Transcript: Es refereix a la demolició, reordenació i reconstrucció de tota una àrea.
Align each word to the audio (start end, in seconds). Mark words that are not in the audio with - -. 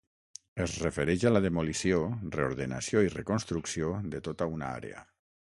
Es 0.63 0.77
refereix 0.83 1.25
a 1.29 1.31
la 1.33 1.41
demolició, 1.45 1.99
reordenació 2.37 3.05
i 3.09 3.13
reconstrucció 3.17 3.93
de 4.17 4.25
tota 4.31 4.51
una 4.57 4.73
àrea. 4.81 5.07